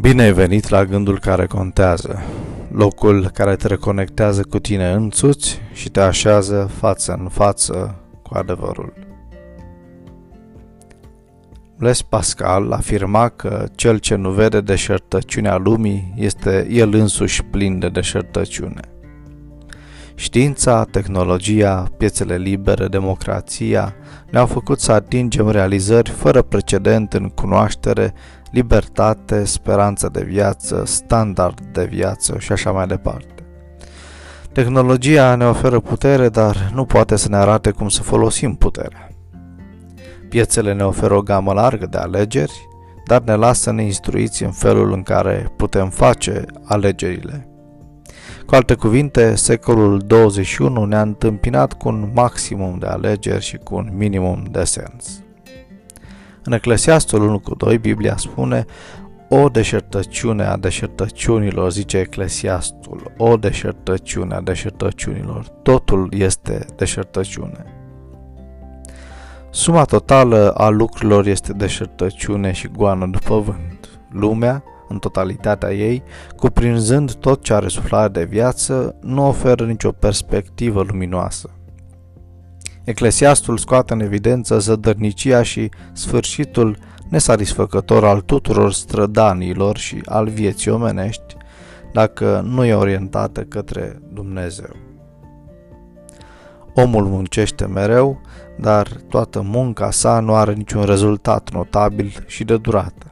Bine 0.00 0.22
ai 0.22 0.32
venit 0.32 0.68
la 0.68 0.84
gândul 0.84 1.18
care 1.18 1.46
contează, 1.46 2.22
locul 2.72 3.28
care 3.28 3.56
te 3.56 3.66
reconectează 3.66 4.42
cu 4.42 4.58
tine 4.58 4.90
însuți 4.90 5.58
și 5.72 5.90
te 5.90 6.00
așează 6.00 6.70
față 6.78 7.16
în 7.20 7.28
față 7.28 8.00
cu 8.22 8.34
adevărul. 8.34 8.92
Blaise 11.78 12.02
Pascal 12.08 12.72
afirma 12.72 13.28
că 13.28 13.66
cel 13.74 13.98
ce 13.98 14.14
nu 14.14 14.30
vede 14.30 14.60
deșertăciunea 14.60 15.56
lumii 15.56 16.12
este 16.16 16.66
el 16.70 16.94
însuși 16.94 17.42
plin 17.42 17.78
de 17.78 17.88
deșertăciune. 17.88 18.89
Știința, 20.20 20.84
tehnologia, 20.84 21.88
piețele 21.96 22.36
libere, 22.36 22.86
democrația 22.86 23.94
ne-au 24.30 24.46
făcut 24.46 24.80
să 24.80 24.92
atingem 24.92 25.48
realizări 25.48 26.10
fără 26.10 26.42
precedent 26.42 27.12
în 27.12 27.28
cunoaștere, 27.28 28.14
libertate, 28.50 29.44
speranță 29.44 30.08
de 30.12 30.22
viață, 30.22 30.82
standard 30.86 31.60
de 31.72 31.84
viață 31.84 32.36
și 32.38 32.52
așa 32.52 32.70
mai 32.70 32.86
departe. 32.86 33.34
Tehnologia 34.52 35.34
ne 35.34 35.44
oferă 35.44 35.80
putere, 35.80 36.28
dar 36.28 36.70
nu 36.74 36.84
poate 36.84 37.16
să 37.16 37.28
ne 37.28 37.36
arate 37.36 37.70
cum 37.70 37.88
să 37.88 38.02
folosim 38.02 38.54
puterea. 38.54 39.08
Piețele 40.28 40.72
ne 40.72 40.84
oferă 40.84 41.14
o 41.14 41.22
gamă 41.22 41.52
largă 41.52 41.86
de 41.86 41.98
alegeri, 41.98 42.68
dar 43.06 43.22
ne 43.22 43.34
lasă 43.34 43.70
neinstruiți 43.70 44.44
în 44.44 44.52
felul 44.52 44.92
în 44.92 45.02
care 45.02 45.52
putem 45.56 45.88
face 45.88 46.44
alegerile. 46.64 47.49
Cu 48.50 48.56
alte 48.56 48.74
cuvinte, 48.74 49.34
secolul 49.34 49.98
21 49.98 50.84
ne-a 50.84 51.00
întâmpinat 51.00 51.72
cu 51.72 51.88
un 51.88 52.10
maximum 52.14 52.78
de 52.78 52.86
alegeri 52.86 53.44
și 53.44 53.56
cu 53.56 53.74
un 53.74 53.90
minimum 53.96 54.44
de 54.50 54.64
sens. 54.64 55.22
În 56.42 56.52
Eclesiastul 56.52 57.22
1 57.22 57.38
cu 57.38 57.54
2, 57.54 57.78
Biblia 57.78 58.16
spune 58.16 58.64
o 59.28 59.48
deșertăciune 59.48 60.44
a 60.44 60.56
deșertăciunilor, 60.56 61.72
zice 61.72 61.98
Eclesiastul, 61.98 63.12
o 63.16 63.36
deșertăciune 63.36 64.34
a 64.34 64.40
deșertăciunilor, 64.40 65.44
totul 65.62 66.12
este 66.16 66.66
deșertăciune. 66.76 67.64
Suma 69.50 69.84
totală 69.84 70.50
a 70.50 70.68
lucrurilor 70.68 71.26
este 71.26 71.52
deșertăciune 71.52 72.52
și 72.52 72.68
goană 72.68 73.06
după 73.06 73.38
vânt. 73.38 74.00
Lumea, 74.10 74.64
în 74.90 74.98
totalitatea 74.98 75.72
ei, 75.72 76.02
cuprinzând 76.36 77.12
tot 77.12 77.42
ce 77.42 77.54
are 77.54 77.68
suflare 77.68 78.08
de 78.08 78.24
viață, 78.24 78.94
nu 79.00 79.26
oferă 79.26 79.64
nicio 79.64 79.92
perspectivă 79.92 80.82
luminoasă. 80.82 81.50
Eclesiastul 82.84 83.58
scoate 83.58 83.92
în 83.92 84.00
evidență 84.00 84.58
zădărnicia 84.58 85.42
și 85.42 85.70
sfârșitul 85.92 86.78
nesatisfăcător 87.08 88.04
al 88.04 88.20
tuturor 88.20 88.72
strădanilor 88.72 89.76
și 89.76 90.02
al 90.04 90.28
vieții 90.28 90.70
omenești, 90.70 91.36
dacă 91.92 92.44
nu 92.44 92.64
e 92.64 92.74
orientată 92.74 93.40
către 93.40 93.98
Dumnezeu. 94.12 94.76
Omul 96.74 97.04
muncește 97.04 97.66
mereu, 97.66 98.20
dar 98.58 98.88
toată 99.08 99.40
munca 99.40 99.90
sa 99.90 100.20
nu 100.20 100.34
are 100.34 100.52
niciun 100.52 100.82
rezultat 100.82 101.50
notabil 101.52 102.24
și 102.26 102.44
de 102.44 102.56
durată 102.56 103.10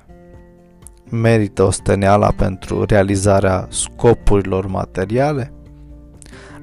merită 1.11 1.63
osteneala 1.63 2.33
pentru 2.37 2.85
realizarea 2.85 3.67
scopurilor 3.71 4.67
materiale? 4.67 5.53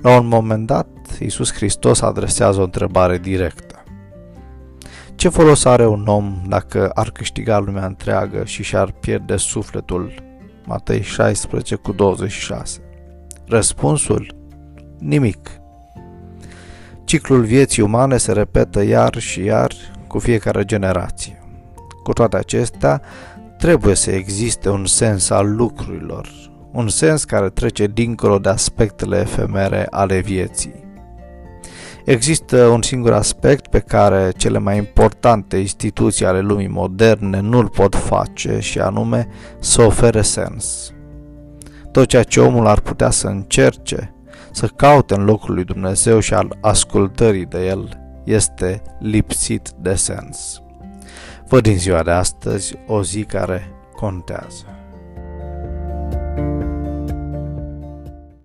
La 0.01 0.19
un 0.19 0.27
moment 0.27 0.67
dat, 0.67 0.88
Iisus 1.19 1.53
Hristos 1.53 2.01
adresează 2.01 2.59
o 2.59 2.63
întrebare 2.63 3.17
directă. 3.17 3.83
Ce 5.16 5.29
folos 5.29 5.66
are 5.66 5.88
un 5.88 6.07
om 6.07 6.41
dacă 6.47 6.91
ar 6.93 7.11
câștiga 7.11 7.59
lumea 7.59 7.85
întreagă 7.85 8.43
și 8.45 8.63
și-ar 8.63 8.91
pierde 8.91 9.35
sufletul? 9.35 10.13
Matei 10.66 11.01
16 11.01 11.75
cu 11.75 11.91
26. 11.91 12.79
Răspunsul? 13.47 14.35
Nimic. 15.00 15.50
Ciclul 17.03 17.44
vieții 17.44 17.81
umane 17.81 18.17
se 18.17 18.31
repetă 18.31 18.84
iar 18.84 19.17
și 19.17 19.44
iar 19.44 19.72
cu 20.07 20.19
fiecare 20.19 20.63
generație. 20.63 21.44
Cu 22.03 22.13
toate 22.13 22.38
acestea, 22.38 23.01
Trebuie 23.57 23.95
să 23.95 24.11
existe 24.11 24.69
un 24.69 24.85
sens 24.85 25.29
al 25.29 25.55
lucrurilor, 25.55 26.29
un 26.71 26.88
sens 26.88 27.23
care 27.23 27.49
trece 27.49 27.88
dincolo 27.88 28.39
de 28.39 28.49
aspectele 28.49 29.19
efemere 29.19 29.88
ale 29.89 30.19
vieții. 30.19 30.83
Există 32.05 32.66
un 32.66 32.81
singur 32.81 33.13
aspect 33.13 33.67
pe 33.67 33.79
care 33.79 34.31
cele 34.38 34.57
mai 34.57 34.77
importante 34.77 35.57
instituții 35.57 36.25
ale 36.25 36.39
lumii 36.39 36.67
moderne 36.67 37.39
nu-l 37.39 37.69
pot 37.69 37.95
face 37.95 38.59
și 38.59 38.79
anume 38.79 39.27
să 39.59 39.81
ofere 39.81 40.22
sens. 40.22 40.93
Tot 41.91 42.07
ceea 42.07 42.23
ce 42.23 42.39
omul 42.39 42.67
ar 42.67 42.79
putea 42.79 43.09
să 43.09 43.27
încerce, 43.27 44.13
să 44.51 44.67
caute 44.67 45.13
în 45.16 45.23
locul 45.23 45.53
lui 45.53 45.63
Dumnezeu 45.63 46.19
și 46.19 46.33
al 46.33 46.57
ascultării 46.61 47.45
de 47.45 47.66
el, 47.66 47.89
este 48.23 48.81
lipsit 48.99 49.69
de 49.81 49.93
sens. 49.93 50.61
Văd 51.48 51.64
din 51.64 51.78
ziua 51.78 52.03
de 52.03 52.12
astăzi 52.12 52.76
o 52.88 53.03
zi 53.03 53.24
care 53.24 53.72
contează. 53.96 54.84